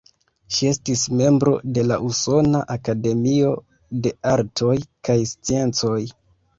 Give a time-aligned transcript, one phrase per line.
[0.53, 3.55] Ŝi estis membro de la Usona Akademio
[4.03, 4.75] de Artoj
[5.09, 5.99] kaj Sciencoj.